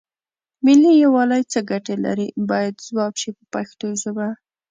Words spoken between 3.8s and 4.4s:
ژبه.